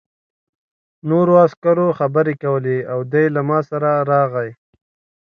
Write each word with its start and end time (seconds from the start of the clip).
نورو 1.09 1.33
عسکرو 1.45 1.87
خبرې 1.99 2.33
کولې 2.43 2.77
او 2.91 2.99
دی 3.11 3.25
له 3.35 3.41
ما 3.49 3.59
سره 3.69 3.91
راغی 4.11 4.49